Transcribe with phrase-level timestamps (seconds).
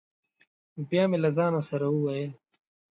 [0.89, 2.31] بیا مې له ځانه سره وویل: